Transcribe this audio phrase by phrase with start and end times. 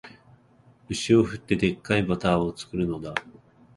[0.89, 3.13] 牛を振って、デッカいバターを作るのだ